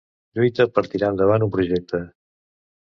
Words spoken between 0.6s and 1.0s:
per